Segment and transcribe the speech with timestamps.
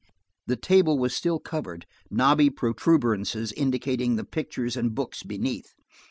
[0.47, 5.75] The table was still covered, knobby protuberances indicating the pictures and books beneath.